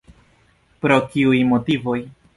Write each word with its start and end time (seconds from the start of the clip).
Pro 0.85 0.97
kiuj 1.11 1.45
motivoj? 1.53 1.99